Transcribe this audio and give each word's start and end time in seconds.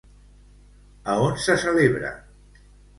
A 1.15 1.19
on 1.27 1.39
se 1.45 1.61
celebra? 1.67 2.15